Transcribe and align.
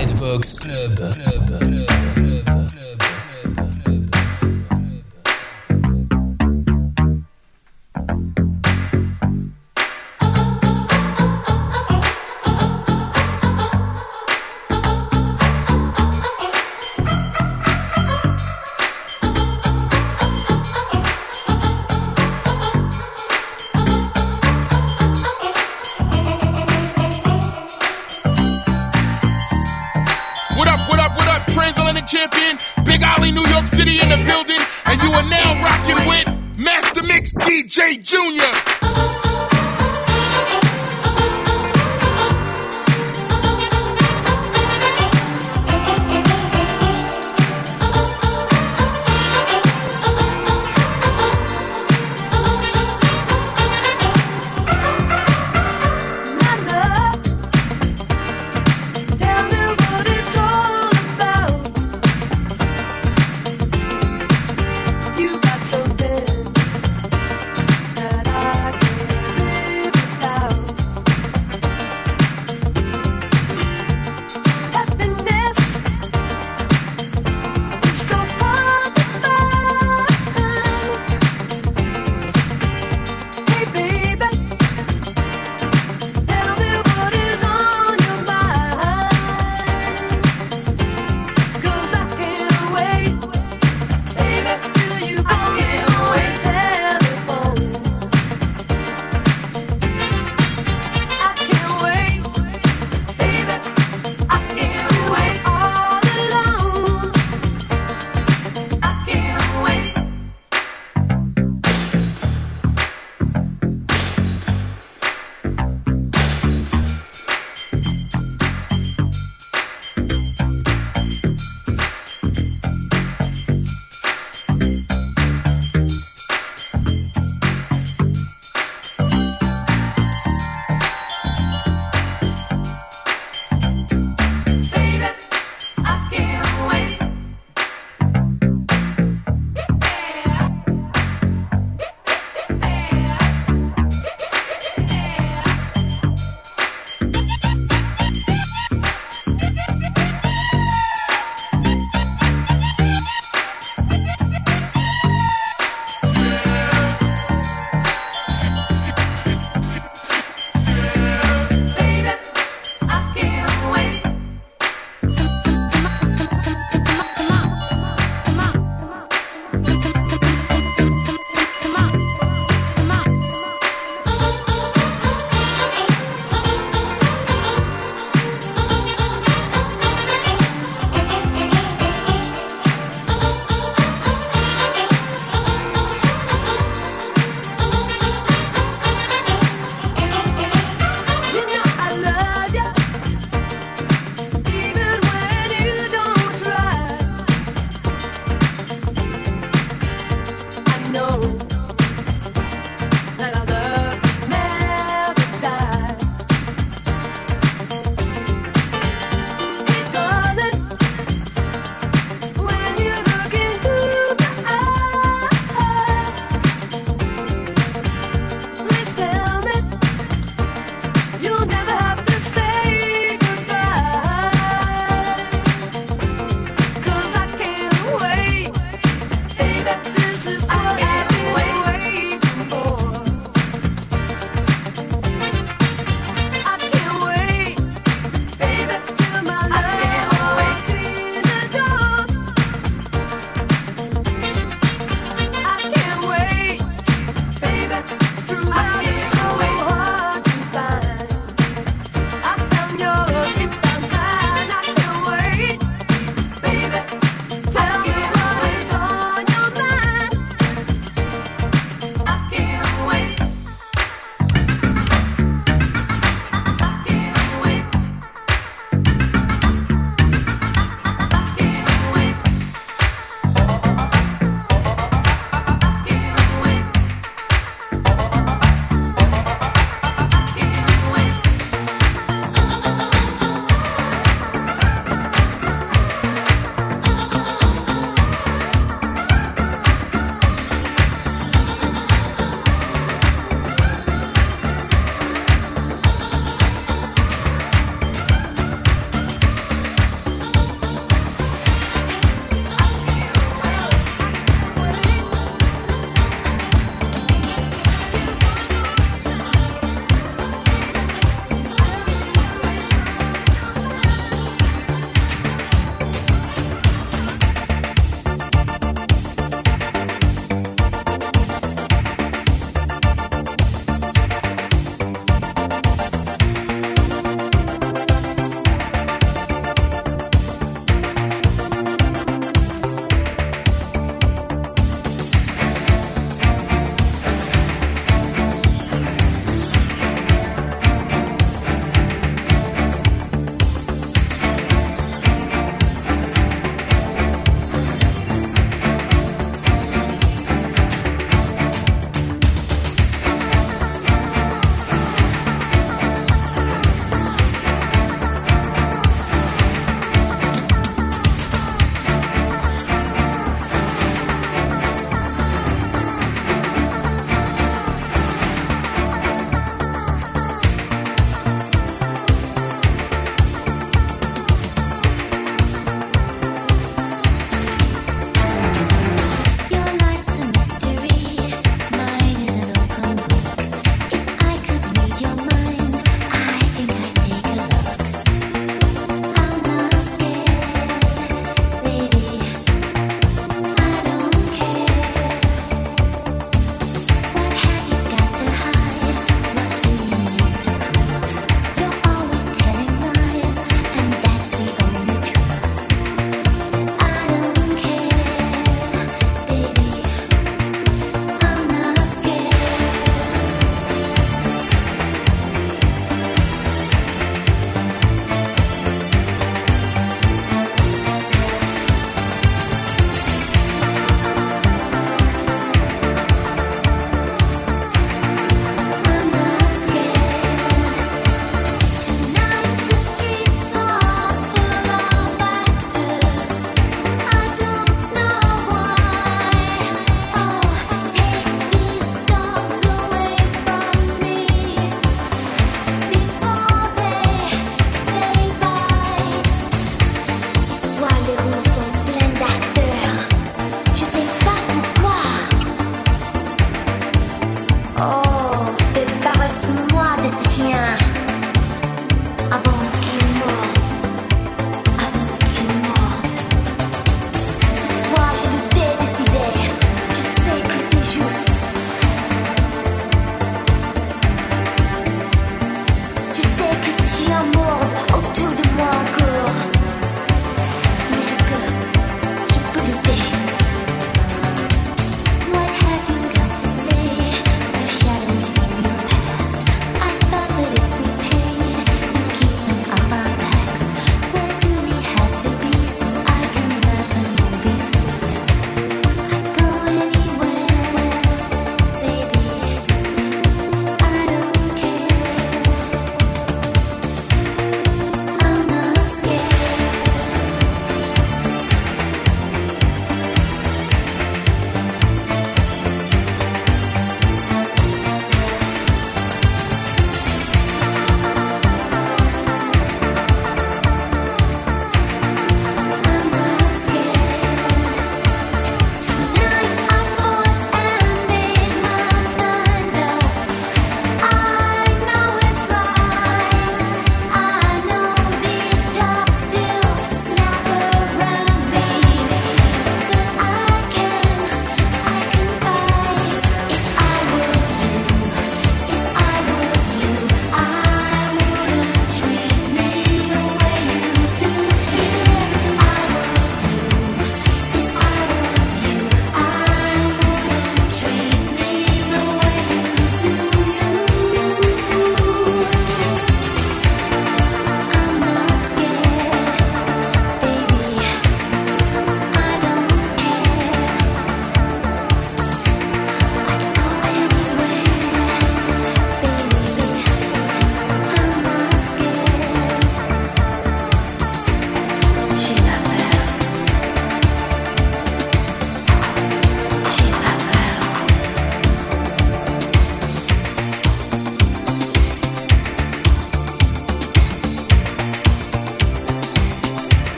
Redbox 0.00 0.58
Club. 0.58 0.96
Club. 0.96 1.14
Club. 1.14 1.86
Club. 2.46 3.02
What 3.04 3.19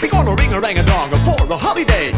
We 0.00 0.06
gonna 0.08 0.34
ring 0.36 0.52
a 0.52 0.60
rang 0.60 0.78
a 0.78 0.82
dong 0.84 1.10
for 1.26 1.52
a 1.52 1.56
holiday. 1.56 2.12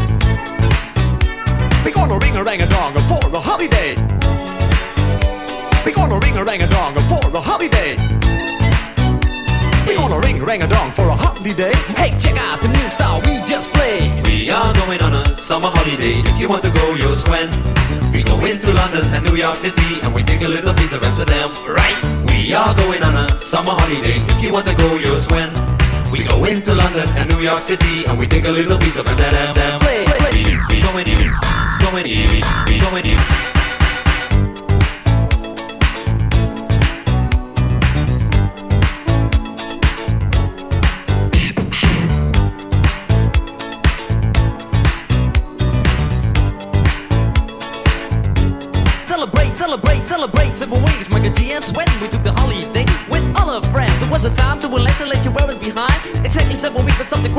We're 1.83 1.91
gonna 1.91 2.19
ring 2.19 2.37
a 2.37 2.43
rang 2.43 2.61
a 2.61 2.67
dong 2.67 2.93
for 3.09 3.17
a 3.33 3.39
holiday. 3.39 3.95
We're 5.83 5.95
gonna 5.95 6.19
ring 6.19 6.37
a 6.37 6.43
rang 6.43 6.61
a 6.61 6.67
dong 6.67 6.93
for 7.09 7.35
a 7.35 7.41
holiday. 7.41 7.97
We're 9.87 9.97
gonna 9.97 10.19
ring 10.19 10.39
a 10.39 10.45
rang 10.45 10.61
a 10.61 10.67
dong 10.67 10.91
for 10.91 11.09
a 11.09 11.15
holiday. 11.15 11.73
Hey, 11.97 12.15
check 12.19 12.37
out 12.37 12.61
the 12.61 12.67
new 12.67 12.87
style 12.93 13.19
we 13.21 13.41
just 13.49 13.73
played. 13.73 14.27
We 14.27 14.51
are 14.51 14.73
going 14.85 15.01
on 15.01 15.13
a 15.15 15.25
summer 15.37 15.69
holiday. 15.73 16.21
If 16.21 16.39
you 16.39 16.49
want 16.49 16.61
to 16.61 16.69
go, 16.69 16.93
you'll 16.93 17.11
swim. 17.11 17.49
We 18.13 18.21
go 18.21 18.37
into 18.45 18.73
London 18.73 19.09
and 19.09 19.25
New 19.25 19.35
York 19.35 19.55
City, 19.55 20.01
and 20.03 20.13
we 20.13 20.21
take 20.21 20.43
a 20.43 20.47
little 20.47 20.75
piece 20.75 20.93
of 20.93 21.01
Amsterdam, 21.01 21.49
right? 21.65 21.97
We 22.27 22.53
are 22.53 22.75
going 22.75 23.01
on 23.01 23.25
a 23.25 23.29
summer 23.39 23.73
holiday. 23.73 24.21
If 24.37 24.43
you 24.43 24.53
want 24.53 24.67
to 24.67 24.75
go, 24.75 24.97
you'll 24.97 25.17
swim. 25.17 25.49
We 26.11 26.23
go 26.25 26.43
into 26.43 26.75
London 26.75 27.07
and 27.15 27.29
New 27.29 27.39
York 27.39 27.59
City, 27.59 28.05
and 28.05 28.19
we 28.19 28.27
take 28.27 28.43
a 28.43 28.51
little 28.51 28.77
piece 28.77 28.97
of 28.97 29.07
Amsterdam. 29.07 29.79
Play, 29.79 30.03
play. 30.05 30.43
We, 30.43 30.57
we 30.67 30.81
going 30.81 31.07
in, 31.07 31.31
going 31.79 32.05
in, 32.05 32.43
we 32.67 32.79
going 32.79 33.05
in. 33.05 33.60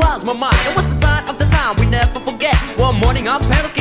Crossed 0.03 0.25
my 0.25 0.33
mind. 0.33 0.55
It 0.67 0.75
was 0.75 0.87
the 0.91 1.05
sign 1.05 1.23
of 1.29 1.37
the 1.39 1.45
time 1.45 1.75
we 1.79 1.85
never 1.85 2.19
forget. 2.19 2.55
One 2.77 2.95
morning, 2.99 3.27
our 3.27 3.39
parents 3.39 3.73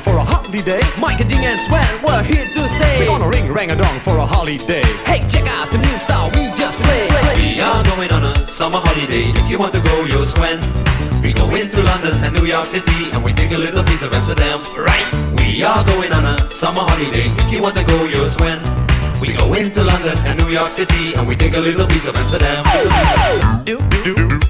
for 0.00 0.16
a 0.16 0.24
holiday 0.24 0.80
Mike 1.00 1.20
and 1.20 1.30
G 1.30 1.36
and 1.44 1.60
Sweat, 1.60 1.88
we're 2.02 2.22
here 2.22 2.46
to 2.46 2.62
stay. 2.68 3.00
We're 3.00 3.06
gonna 3.06 3.28
ring 3.28 3.52
rang 3.52 3.70
a 3.70 3.76
dong 3.76 3.98
for 4.00 4.16
a 4.18 4.26
holiday 4.26 4.82
Hey, 5.04 5.26
check 5.28 5.46
out 5.46 5.70
the 5.70 5.78
new 5.78 5.96
style 6.04 6.30
we 6.30 6.50
just 6.56 6.78
played. 6.78 7.10
We 7.38 7.60
are 7.60 7.82
going 7.84 8.10
on 8.12 8.24
a 8.24 8.46
summer 8.48 8.78
holiday. 8.78 9.32
If 9.32 9.50
you 9.50 9.58
want 9.58 9.72
to 9.72 9.80
go, 9.80 10.04
you'll 10.04 10.22
swim. 10.22 10.60
We 11.22 11.32
go 11.32 11.48
into 11.54 11.82
London 11.82 12.12
and 12.24 12.34
New 12.34 12.46
York 12.46 12.64
City, 12.64 13.12
and 13.12 13.24
we 13.24 13.32
take 13.32 13.52
a 13.52 13.58
little 13.58 13.84
piece 13.84 14.02
of 14.02 14.12
Amsterdam, 14.12 14.60
right? 14.76 15.06
We 15.36 15.62
are 15.62 15.84
going 15.84 16.12
on 16.12 16.24
a 16.24 16.38
summer 16.48 16.80
holiday. 16.80 17.28
If 17.36 17.52
you 17.52 17.62
want 17.62 17.76
to 17.76 17.84
go, 17.84 18.04
you'll 18.04 18.26
swim. 18.26 18.60
We 19.20 19.34
go 19.34 19.52
into 19.54 19.84
London 19.84 20.16
and 20.24 20.38
New 20.38 20.48
York 20.48 20.68
City, 20.68 21.14
and 21.14 21.26
we 21.28 21.36
take 21.36 21.54
a 21.54 21.60
little 21.60 21.86
piece 21.86 22.06
of 22.06 22.16
Amsterdam. 22.16 22.64
Do, 23.64 23.78
do, 24.04 24.14
do, 24.14 24.49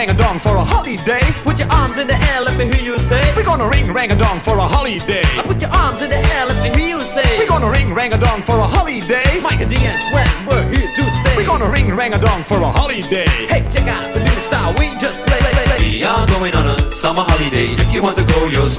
rang 0.00 0.16
a 0.16 0.16
dong 0.16 0.40
for 0.40 0.56
a 0.56 0.64
holiday. 0.64 1.20
Put 1.44 1.58
your 1.58 1.68
arms 1.68 1.98
in 1.98 2.06
the 2.06 2.16
air, 2.32 2.40
let 2.40 2.56
me 2.56 2.64
hear 2.72 2.80
you 2.80 2.98
say. 2.98 3.20
We're 3.36 3.44
gonna 3.44 3.68
ring 3.68 3.92
rang 3.92 4.10
a 4.10 4.16
dong 4.16 4.40
for 4.40 4.56
a 4.56 4.64
holiday. 4.64 5.28
Put 5.44 5.60
your 5.60 5.68
arms 5.76 6.00
in 6.00 6.08
the 6.08 6.16
air, 6.16 6.46
let 6.46 6.56
me 6.64 6.72
hear 6.72 6.96
you 6.96 7.00
say. 7.12 7.28
We're 7.36 7.52
gonna 7.52 7.68
ring 7.68 7.92
rang 7.92 8.14
a 8.14 8.16
dong 8.16 8.40
for 8.40 8.56
a 8.56 8.64
holiday. 8.64 9.28
Mike 9.44 9.60
G 9.68 9.76
and 9.84 10.00
Sven, 10.00 10.32
we're 10.48 10.64
here 10.72 10.88
to 10.88 11.02
stay. 11.04 11.36
We're 11.36 11.44
gonna 11.44 11.68
ring 11.68 11.92
rang 11.92 12.14
a 12.14 12.18
dong 12.18 12.40
for 12.48 12.56
a 12.64 12.70
holiday. 12.72 13.28
Hey, 13.44 13.60
check 13.68 13.88
out 13.92 14.08
the 14.14 14.24
new 14.24 14.38
style 14.48 14.72
we 14.80 14.88
just 14.96 15.20
played. 15.28 15.44
We 15.84 16.02
are 16.02 16.26
going 16.32 16.54
on 16.56 16.64
a 16.64 16.76
summer 16.96 17.20
holiday. 17.20 17.76
If 17.76 17.92
you 17.92 18.00
want 18.00 18.16
to 18.16 18.24
go, 18.24 18.48
you'll. 18.48 18.72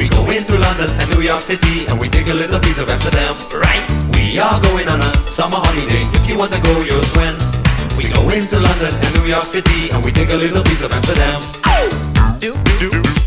We 0.00 0.08
go 0.08 0.24
into 0.32 0.56
London 0.56 0.88
and 0.96 1.10
New 1.12 1.20
York 1.20 1.40
City 1.40 1.84
and 1.92 2.00
we 2.00 2.08
take 2.08 2.28
a 2.28 2.34
little 2.34 2.58
piece 2.58 2.80
of 2.80 2.88
Amsterdam, 2.88 3.36
right? 3.52 3.84
We 4.16 4.40
are 4.40 4.58
going 4.64 4.88
on 4.88 4.98
a 4.98 5.12
summer 5.28 5.60
holiday. 5.60 6.08
If 6.16 6.26
you 6.26 6.38
want 6.38 6.52
to 6.52 6.60
go, 6.62 6.80
you'll. 6.80 7.02
Go 8.14 8.28
into 8.30 8.58
London 8.60 8.92
and 8.92 9.14
New 9.14 9.28
York 9.28 9.42
City 9.44 9.90
and 9.92 10.04
we 10.04 10.12
take 10.12 10.30
a 10.30 10.36
little 10.36 10.62
piece 10.62 10.82
of 10.82 10.92
Amsterdam. 10.92 11.40
Do, 12.38 12.54
do, 12.80 12.90
do. 12.90 13.21